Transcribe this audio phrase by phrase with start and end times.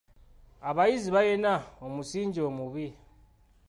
[0.69, 1.53] Abayizi balina
[1.85, 2.87] omusingi omubi.